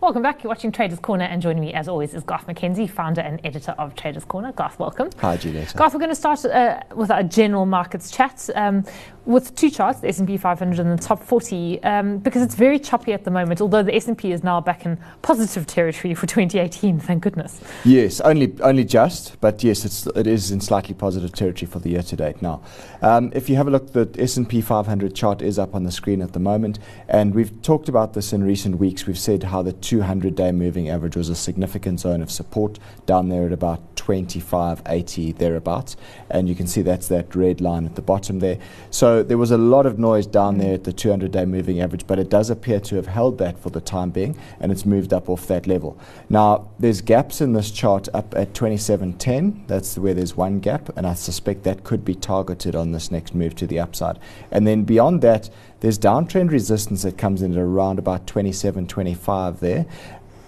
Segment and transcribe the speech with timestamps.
[0.00, 0.42] Welcome back.
[0.42, 3.72] You're watching Traders Corner, and joining me, as always, is Garth McKenzie, founder and editor
[3.72, 4.50] of Traders Corner.
[4.50, 5.10] Garth, welcome.
[5.18, 5.74] Hi, Juliet.
[5.76, 8.82] Garth, we're going to start uh, with our general markets chat um,
[9.30, 13.12] with two charts: the S&P 500 and the top 40, um, because it's very choppy
[13.12, 13.60] at the moment.
[13.60, 17.60] Although the S&P is now back in positive territory for 2018, thank goodness.
[17.84, 21.90] Yes, only only just, but yes, it's it is in slightly positive territory for the
[21.90, 22.62] year to date now.
[23.02, 26.22] Um, if you have a look, the S&P 500 chart is up on the screen
[26.22, 26.78] at the moment,
[27.08, 29.06] and we've talked about this in recent weeks.
[29.06, 33.28] We've said how the 200 day moving average was a significant zone of support down
[33.28, 35.96] there at about 25.80 thereabouts.
[36.30, 38.58] And you can see that's that red line at the bottom there.
[38.90, 42.06] So there was a lot of noise down there at the 200 day moving average,
[42.06, 45.12] but it does appear to have held that for the time being and it's moved
[45.12, 45.98] up off that level.
[46.28, 49.66] Now, there's gaps in this chart up at 27.10.
[49.66, 53.34] That's where there's one gap, and I suspect that could be targeted on this next
[53.34, 54.18] move to the upside.
[54.50, 59.86] And then beyond that, there's downtrend resistance that comes in at around about 27.25 there.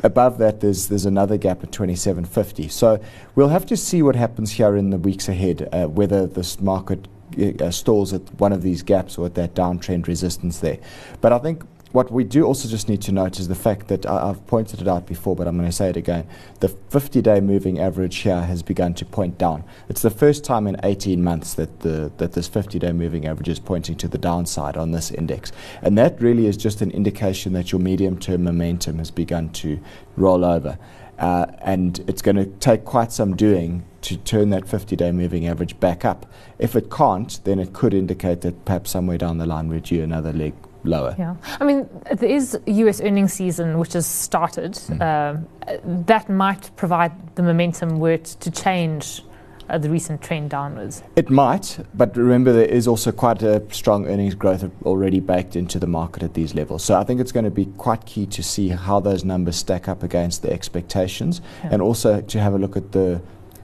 [0.05, 2.71] Above that, there's there's another gap at 27.50.
[2.71, 3.01] So
[3.35, 7.07] we'll have to see what happens here in the weeks ahead, uh, whether this market
[7.39, 10.79] uh, stalls at one of these gaps or at that downtrend resistance there.
[11.21, 14.07] But I think what we do also just need to note is the fact that
[14.07, 16.27] I, have pointed it out before, but I'm going to say it again.
[16.61, 19.65] The 50 day moving average here has begun to point down.
[19.91, 23.49] It's the first time in 18 months that, the, that this 50 day moving average
[23.49, 25.53] is pointing to the downside on this index.
[25.83, 29.79] And that really is just an indication that your medium term momentum has begun to
[30.17, 30.79] roll over.
[31.23, 35.47] Uh, and it's going to take quite some doing to turn that 50 day moving
[35.47, 36.27] average back up.
[36.59, 40.03] If it can't, then it could indicate that perhaps somewhere down the line we're due
[40.03, 41.15] another leg lower.
[41.17, 44.73] Yeah, I mean, there is US earnings season which has started.
[44.73, 45.01] Mm.
[45.01, 49.23] Uh, that might provide the momentum were it to change
[49.73, 51.03] uh, the recent trend downwards.
[51.17, 55.79] It might, but remember there is also quite a strong earnings growth already baked into
[55.79, 56.85] the market at these levels.
[56.85, 59.89] So I think it's going to be quite key to see how those numbers stack
[59.89, 61.71] up against the expectations, yeah.
[61.73, 63.21] and also to have a look at the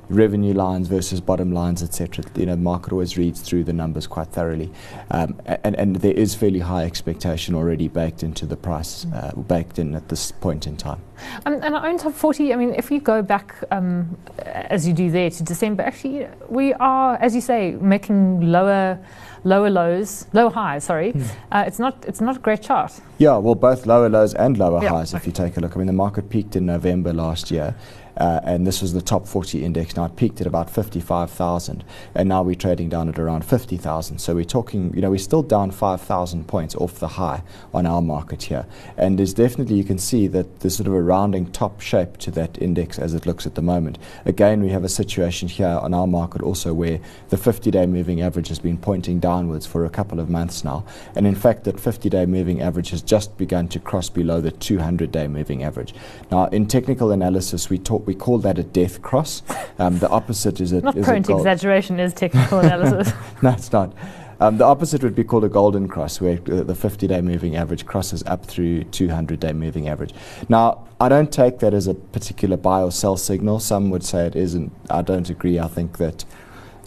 [0.08, 2.24] revenue lines versus bottom lines, etc.
[2.34, 4.70] You know, the market always reads through the numbers quite thoroughly,
[5.10, 9.78] um, and, and there is fairly high expectation already baked into the price, uh, baked
[9.78, 11.00] in at this point in time.
[11.46, 14.94] Um, and our own top 40, I mean, if you go back, um, as you
[14.94, 18.98] do there, to December, actually, we are, as you say, making lower
[19.44, 20.84] lower lows, low highs.
[20.84, 21.30] Sorry, mm.
[21.52, 23.00] uh, it's not it's not a great chart.
[23.19, 24.90] Yeah, well, both lower lows and lower yeah.
[24.90, 25.14] highs.
[25.14, 27.75] If you take a look, I mean, the market peaked in November last year,
[28.19, 29.97] uh, and this was the top 40 index.
[29.97, 31.84] Now it peaked at about 55,000,
[32.15, 34.19] and now we're trading down at around 50,000.
[34.19, 37.43] So we're talking, you know, we're still down 5,000 points off the high
[37.73, 38.67] on our market here.
[38.97, 42.31] And there's definitely, you can see that there's sort of a rounding top shape to
[42.33, 43.99] that index as it looks at the moment.
[44.25, 48.21] Again, we have a situation here on our market also where the 50 day moving
[48.21, 50.85] average has been pointing downwards for a couple of months now.
[51.15, 54.50] And in fact, that 50 day moving average has just begun to cross below the
[54.50, 55.95] 200 day moving average.
[56.33, 59.42] Now, in technical analysis, we talk we call that a death cross.
[59.78, 63.12] Um, the opposite is a not is prone to exaggeration is technical analysis.
[63.42, 63.94] no, it's not.
[64.41, 67.54] Um, the opposite would be called a golden cross, where uh, the 50 day moving
[67.54, 70.14] average crosses up through 200 day moving average.
[70.48, 73.60] Now, I don't take that as a particular buy or sell signal.
[73.60, 74.72] Some would say it isn't.
[74.88, 75.58] I don't agree.
[75.58, 76.25] I think that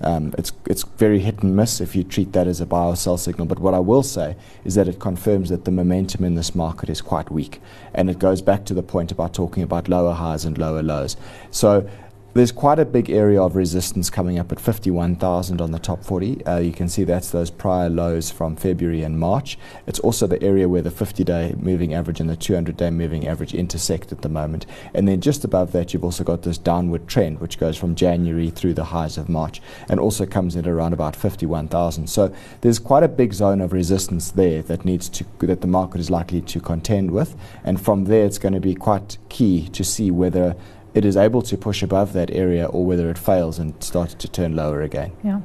[0.04, 2.96] um, it's, it's very hit and miss if you treat that as a buy or
[2.96, 3.48] sell signal.
[3.48, 6.90] But what I will say is that it confirms that the momentum in this market
[6.90, 7.62] is quite weak.
[7.94, 11.18] And it goes back to the point about talking about lower highs and lower lows.
[11.52, 11.90] So
[12.34, 16.46] there's quite a big area of resistance coming up at 51,000 on the top 40.
[16.46, 19.58] Uh, you can see that's those prior lows from February and March.
[19.86, 23.28] It's also the area where the 50 day moving average and the 200 day moving
[23.28, 24.66] average intersect at the moment.
[24.94, 28.50] And then just above that, you've also got this downward trend, which goes from January
[28.50, 32.08] through the highs of March and also comes in around about 51,000.
[32.08, 36.00] So there's quite a big zone of resistance there that needs to, that the market
[36.00, 37.36] is likely to contend with.
[37.66, 40.56] And from there, it's going to be quite key to see whether
[40.94, 44.28] it is able to push above that area or whether it fails and starts to
[44.28, 45.12] turn lower again.
[45.24, 45.42] Yeah.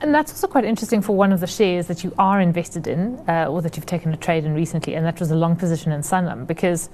[0.00, 3.22] And that's also quite interesting for one of the shares that you are invested in
[3.28, 5.92] uh, or that you've taken a trade in recently, and that was a long position
[5.92, 6.90] in Sanlam because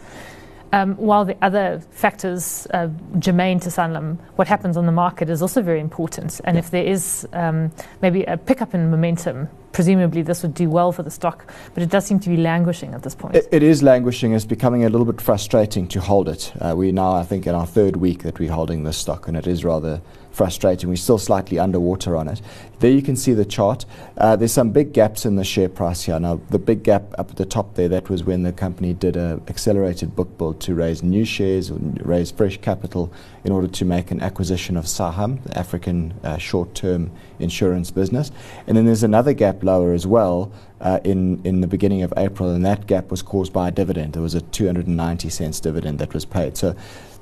[0.72, 5.40] um, while the other factors uh, germane to Sanlam, what happens on the market is
[5.40, 6.40] also very important.
[6.44, 6.58] And yeah.
[6.58, 7.72] if there is um,
[8.02, 11.90] maybe a pickup in momentum, presumably this would do well for the stock, but it
[11.90, 13.36] does seem to be languishing at this point.
[13.36, 14.32] it, it is languishing.
[14.32, 16.52] It's becoming a little bit frustrating to hold it.
[16.60, 19.36] Uh, we now, I think, in our third week that we're holding this stock, and
[19.36, 20.00] it is rather
[20.38, 20.88] frustrating.
[20.88, 22.40] We're still slightly underwater on it.
[22.78, 23.84] There you can see the chart.
[24.16, 26.18] Uh, there's some big gaps in the share price here.
[26.20, 29.16] Now, the big gap up at the top there, that was when the company did
[29.16, 33.12] an accelerated book build to raise new shares or raise fresh capital
[33.42, 38.30] in order to make an acquisition of Saham, the African uh, short term insurance business.
[38.68, 42.50] And then there's another gap lower as well uh, in, in the beginning of April,
[42.50, 44.12] and that gap was caused by a dividend.
[44.12, 46.56] There was a 290 cents dividend that was paid.
[46.56, 46.76] So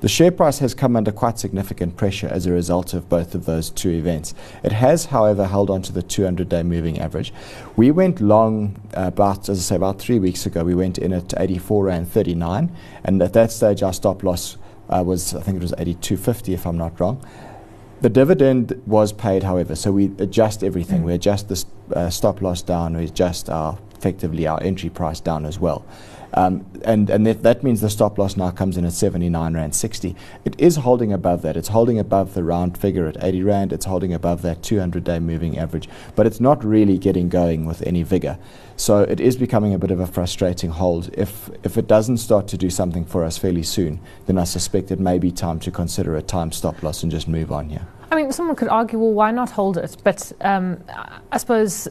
[0.06, 3.44] the share price has come under quite significant pressure as a result of both of
[3.44, 4.35] those two events.
[4.62, 7.32] It has, however, held on to the 200 day moving average.
[7.75, 10.62] We went long uh, about, as I say, about three weeks ago.
[10.62, 12.70] We went in at 84 Rand 39,
[13.03, 14.56] and at that stage, our stop loss
[14.91, 17.20] uh, was, I think it was 82.50 if I'm not wrong.
[18.00, 21.00] The dividend was paid, however, so we adjust everything.
[21.00, 21.06] Mm.
[21.06, 21.64] We adjust the
[21.97, 25.85] uh, stop loss down, we adjust our effectively our entry price down as well.
[26.37, 29.75] Um, and and that, that, means the stop loss now comes in at 79 Rand
[29.75, 30.15] 60.
[30.44, 31.56] It is holding above that.
[31.56, 33.73] It's holding above the round figure at 80 Rand.
[33.73, 35.88] It's holding above that 200 day moving average.
[36.15, 38.38] But it's not really getting going with any vigor.
[38.77, 41.09] So it is becoming a bit of a frustrating hold.
[41.15, 44.91] If, if it doesn't start to do something for us fairly soon, then I suspect
[44.91, 47.87] it may be time to consider a time stop loss and just move on here.
[48.11, 49.97] I mean, someone could argue, well, why not hold it?
[50.05, 50.85] But um,
[51.33, 51.88] I suppose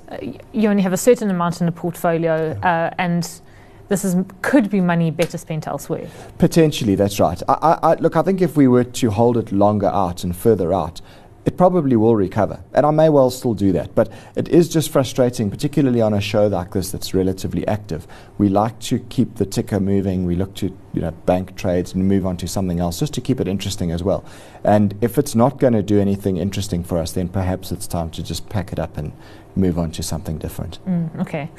[0.54, 3.42] you only have a certain amount in the portfolio, uh, and
[3.88, 6.10] this is, could be money better spent elsewhere.
[6.38, 7.42] Potentially, that's right.
[7.48, 10.74] I, I, look, I think if we were to hold it longer out and further
[10.74, 11.02] out,
[11.46, 12.64] it probably will recover.
[12.74, 13.94] And I may well still do that.
[13.94, 18.08] But it is just frustrating, particularly on a show like this that's relatively active.
[18.40, 20.26] We like to keep the ticker moving.
[20.26, 23.22] We look to you know, bank trades and move on to something else just to
[23.22, 24.26] keep it interesting as well.
[24.64, 28.10] And if it's not going to do anything interesting for us, then perhaps it's time
[28.12, 29.14] to just pack it up and
[29.56, 30.80] move on to something different.
[30.88, 31.52] Mm, okay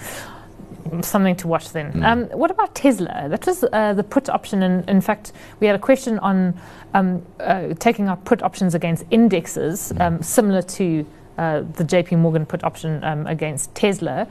[1.03, 1.93] something to watch then.
[1.93, 2.05] Mm.
[2.07, 3.29] Um, what about Tesla?
[3.29, 4.63] That was uh, the put option.
[4.63, 6.59] And in fact, we had a question on
[6.95, 10.01] um, uh, taking our put options against indexes, mm.
[10.01, 11.07] um, similar to
[11.39, 14.27] uh, the JP Morgan put option um, against Tesla.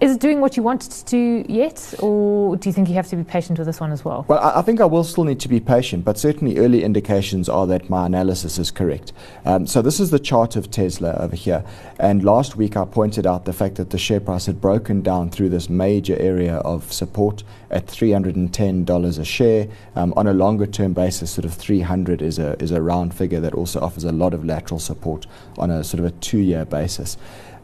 [0.00, 2.94] Is it doing what you want it to do yet, or do you think you
[2.94, 4.24] have to be patient with this one as well?
[4.28, 7.50] Well, I, I think I will still need to be patient, but certainly early indications
[7.50, 9.12] are that my analysis is correct.
[9.44, 11.62] Um, so this is the chart of Tesla over here,
[11.98, 15.28] and last week I pointed out the fact that the share price had broken down
[15.28, 19.68] through this major area of support at $310 a share.
[19.96, 23.40] Um, on a longer term basis, sort of 300 is a is a round figure
[23.40, 25.26] that also offers a lot of lateral support
[25.58, 27.18] on a sort of a two year basis.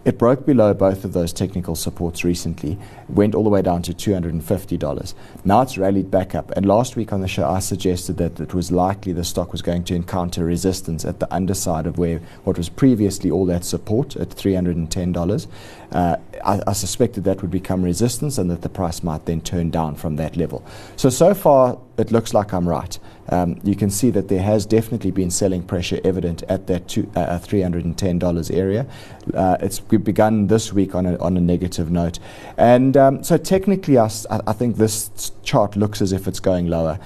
[0.06, 3.92] It broke below both of those technical supports recently, went all the way down to
[3.92, 5.14] $250.
[5.44, 6.52] Now it's rallied back up.
[6.52, 9.62] And last week on the show, I suggested that it was likely the stock was
[9.62, 14.14] going to encounter resistance at the underside of where what was previously all that support
[14.14, 15.48] at $310.
[15.90, 19.70] Uh, I, I suspected that would become resistance and that the price might then turn
[19.70, 20.64] down from that level.
[20.96, 22.98] So, so far, it looks like I'm right.
[23.28, 27.10] Um, you can see that there has definitely been selling pressure evident at that two,
[27.16, 28.86] uh, $310 area.
[29.34, 32.18] Uh, it's begun this week on a, on a negative note.
[32.56, 36.98] And um, so technically, I, I think this chart looks as if it's going lower.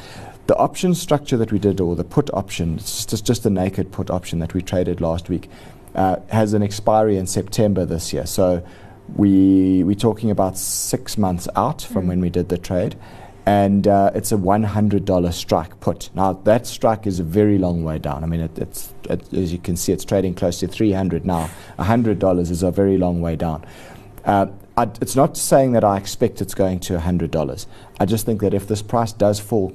[0.47, 3.93] The option structure that we did, or the put option, it's just, just the naked
[3.93, 5.49] put option that we traded last week,
[5.95, 8.27] uh, has an expiry in September this year.
[8.27, 8.65] So
[9.17, 12.09] we, we're talking about six months out from mm.
[12.09, 12.97] when we did the trade
[13.47, 16.11] and uh, it's a $100 strike put.
[16.15, 18.23] Now, that strike is a very long way down.
[18.23, 21.51] I mean, it, it's, it, as you can see, it's trading close to 300 now.
[21.79, 23.65] $100 is a very long way down.
[24.25, 24.47] Uh,
[24.77, 27.67] I, it's not saying that I expect it's going to $100.
[27.99, 29.75] I just think that if this price does fall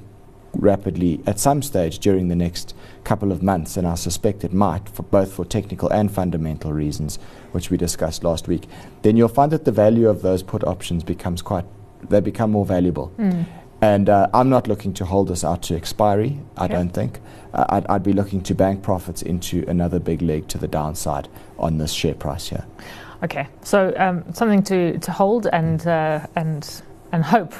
[0.53, 4.87] rapidly at some stage during the next couple of months, and I suspect it might,
[4.87, 7.19] for both for technical and fundamental reasons,
[7.55, 8.67] which we discussed last week,
[9.01, 11.65] then you'll find that the value of those put options becomes quite,
[12.09, 13.11] they become more valuable.
[13.17, 13.45] Mm.
[13.81, 17.19] And uh, I'm not looking to hold this out to expiry, I don't think.
[17.53, 21.29] Uh, I'd, I'd, be looking to bank profits into another big leg to the downside
[21.57, 22.65] on this share price here.
[23.23, 26.81] Okay, so um, something to, to hold and, uh, and,
[27.13, 27.53] and hope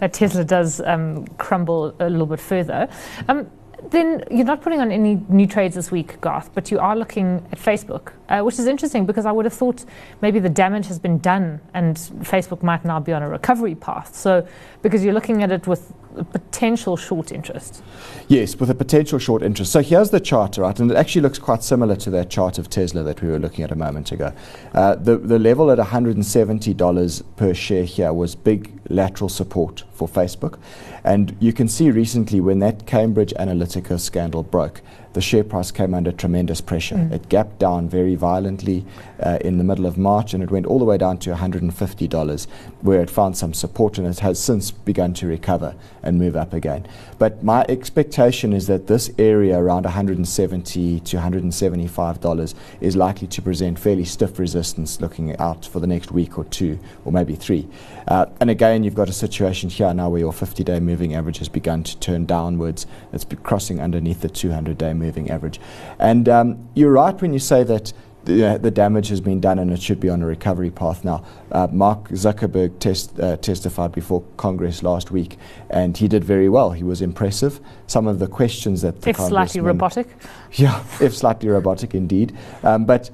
[0.00, 2.88] that Tesla does um, crumble a little bit further.
[3.28, 3.48] Um,
[3.90, 7.44] then you're not putting on any new trades this week, Garth, but you are looking
[7.52, 9.84] at Facebook, uh, which is interesting because I would have thought
[10.22, 14.16] maybe the damage has been done and Facebook might now be on a recovery path.
[14.16, 14.46] So,
[14.80, 15.92] because you're looking at it with
[16.32, 17.82] potential short interest.
[18.28, 19.72] Yes, with a potential short interest.
[19.72, 20.78] So here's the chart, right?
[20.78, 23.64] And it actually looks quite similar to that chart of Tesla that we were looking
[23.64, 24.32] at a moment ago.
[24.74, 30.58] Uh, the, the level at $170 per share here was big lateral support for Facebook.
[31.04, 34.82] And you can see recently when that Cambridge Analytica scandal broke,
[35.12, 36.96] the share price came under tremendous pressure.
[36.96, 37.12] Mm.
[37.12, 38.84] It gapped down very violently
[39.20, 42.46] uh, in the middle of March and it went all the way down to $150,
[42.80, 46.52] where it found some support and it has since begun to recover and move up
[46.52, 46.86] again.
[47.18, 53.78] But my expectation is that this area around 170 to $175 is likely to present
[53.78, 57.68] fairly stiff resistance looking out for the next week or two, or maybe three.
[58.08, 61.38] Uh, and again, you've got a situation here now where your 50 day moving average
[61.38, 62.86] has begun to turn downwards.
[63.12, 65.60] It's crossing underneath the 200 day moving average.
[65.98, 67.92] And um, you're right when you say that
[68.24, 71.24] the, the, damage has been done and it should be on a recovery path now.
[71.50, 75.38] Uh, Mark Zuckerberg test, uh, testified before Congress last week,
[75.70, 76.70] and he did very well.
[76.70, 77.60] He was impressive.
[77.86, 80.06] Some of the questions that the if slightly robotic,
[80.52, 83.10] yeah, if slightly robotic indeed, um, but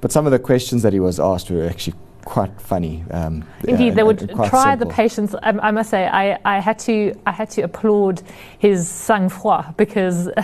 [0.00, 3.04] but some of the questions that he was asked were actually quite funny.
[3.12, 4.88] Um, Indeed, uh, they would try simple.
[4.88, 5.34] the patience.
[5.42, 8.22] Um, I must say, I, I had to I had to applaud
[8.58, 10.28] his sang-froid because.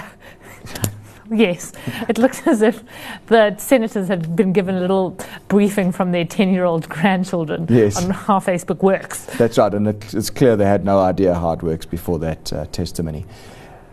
[1.32, 1.72] Yes,
[2.08, 2.82] it looks as if
[3.26, 5.16] the senators had been given a little
[5.48, 7.96] briefing from their 10 year old grandchildren yes.
[7.96, 9.24] on how Facebook works.
[9.38, 12.52] That's right, and it, it's clear they had no idea how it works before that
[12.52, 13.24] uh, testimony.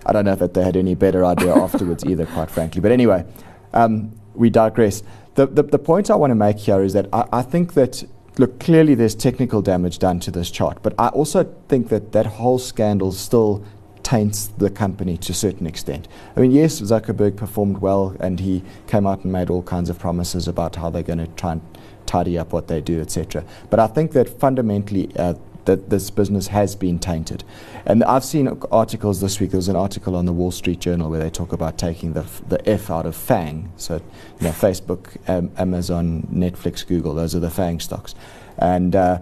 [0.06, 2.82] I don't know that they had any better idea afterwards either, quite frankly.
[2.82, 3.26] But anyway,
[3.74, 5.04] um, we digress.
[5.36, 8.04] The, the, the, point I want to make here is that I, I think that
[8.38, 12.26] look, clearly there's technical damage done to this chart, but I also think that that
[12.26, 13.64] whole scandal still
[14.10, 16.08] taints the company to a certain extent.
[16.36, 20.00] I mean, yes, Zuckerberg performed well and he came out and made all kinds of
[20.00, 21.62] promises about how they're going to try and
[22.08, 23.46] tidy up what they do, etc.
[23.70, 25.36] But I think that fundamentally, uh,
[25.66, 27.44] that this business has been tainted.
[27.86, 29.52] And I've seen articles this week.
[29.52, 32.22] There was an article on the Wall Street Journal where they talk about taking the,
[32.22, 33.72] f- the F out of FANG.
[33.78, 34.02] So,
[34.40, 38.16] you know, Facebook, um, Amazon, Netflix, Google, those are the FANG stocks.
[38.58, 39.20] And uh,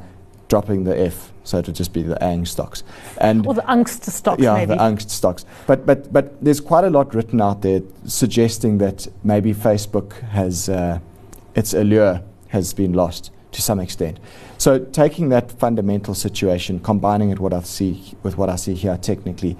[0.47, 2.83] dropping the F, so it would just be the ANG stocks.
[3.19, 4.73] And or the angst stocks, yeah, maybe.
[4.73, 5.45] the angst stocks.
[5.65, 10.69] But, but, but there's quite a lot written out there suggesting that maybe Facebook has,
[10.69, 10.99] uh,
[11.55, 14.19] its allure has been lost to some extent.
[14.57, 18.97] So taking that fundamental situation, combining it what I see with what I see here
[18.97, 19.57] technically,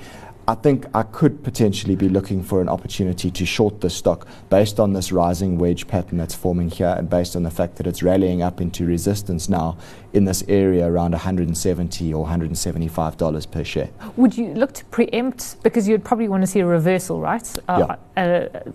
[0.50, 4.80] I think I could potentially be looking for an opportunity to short the stock based
[4.80, 8.02] on this rising wedge pattern that's forming here and based on the fact that it's
[8.02, 9.78] rallying up into resistance now
[10.14, 13.90] in this area around 170 or 175 dollars per share.
[14.16, 17.60] Would you look to preempt because you'd probably want to see a reversal, right?
[17.68, 18.24] Uh, yeah.
[18.24, 18.72] Uh,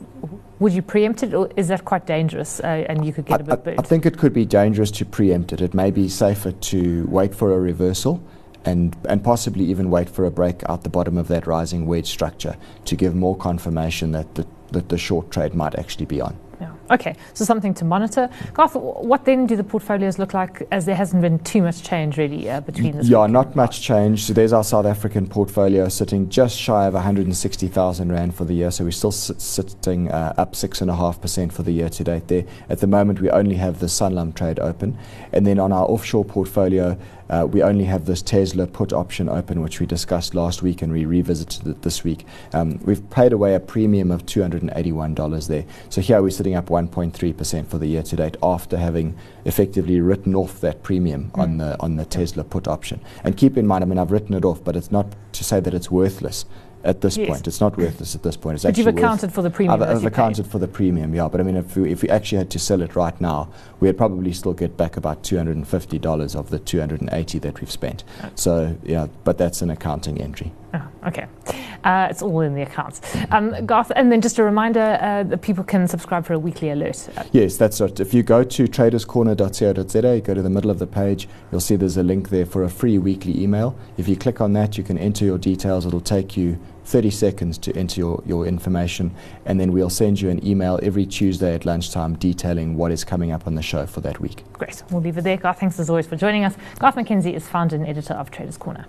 [0.58, 3.44] would you preempt it, or is that quite dangerous uh, and you could get I,
[3.44, 3.80] a bit burnt?
[3.80, 5.62] I think it could be dangerous to preempt it.
[5.62, 8.22] It may be safer to wait for a reversal
[8.64, 12.07] and, and possibly even wait for a break out the bottom of that rising wedge
[12.07, 16.37] structure to give more confirmation that the, that the short trade might actually be on.
[16.61, 16.73] Yeah.
[16.92, 18.28] Okay, so something to monitor.
[18.52, 22.18] Garth, what then do the portfolios look like as there hasn't been too much change
[22.18, 24.25] really uh, between the Yeah, not much change.
[24.25, 28.70] So there's our South African portfolio sitting just shy of 160,000 Rand for the year.
[28.70, 32.44] So we're still sit- sitting uh, up 6.5% for the year to date there.
[32.68, 34.99] At the moment, we only have the Sanlam trade open.
[35.32, 36.99] And then on our offshore portfolio,
[37.32, 40.92] uh, we only have this Tesla put option open, which we discussed last week and
[40.92, 42.26] we revisited it this week.
[42.52, 45.64] Um, we've paid away a premium of $281 there.
[45.88, 50.34] So here we're sitting up 1.3% for the year to date after having effectively written
[50.34, 51.42] off that premium mm.
[51.42, 53.00] on the on the Tesla put option.
[53.24, 55.60] And keep in mind, I mean, I've written it off, but it's not to say
[55.60, 56.44] that it's worthless
[56.84, 57.28] at this yes.
[57.28, 57.46] point.
[57.46, 58.56] It's not worthless at this point.
[58.56, 59.82] It's but you've accounted for the premium.
[59.82, 61.28] I've, I've accounted for the premium, yeah.
[61.28, 63.96] But I mean, if we, if we actually had to sell it right now, we'd
[63.96, 68.04] probably still get back about $250 of the 280 that we've spent.
[68.34, 70.52] So, yeah, but that's an accounting entry.
[70.74, 71.26] Oh, okay.
[71.84, 73.00] Uh, it's all in the accounts.
[73.30, 76.70] Um, Garth, and then just a reminder uh, that people can subscribe for a weekly
[76.70, 77.08] alert.
[77.32, 77.98] Yes, that's right.
[77.98, 81.96] If you go to traderscorner.co.za, go to the middle of the page, you'll see there's
[81.96, 83.76] a link there for a free weekly email.
[83.96, 85.84] If you click on that, you can enter your details.
[85.84, 89.14] It'll take you 30 seconds to enter your, your information,
[89.44, 93.30] and then we'll send you an email every Tuesday at lunchtime detailing what is coming
[93.30, 94.44] up on the show for that week.
[94.52, 94.82] Great.
[94.90, 95.36] We'll leave it there.
[95.36, 96.54] Garth, thanks as always for joining us.
[96.78, 98.86] Garth McKenzie is founder and editor of Traders Corner.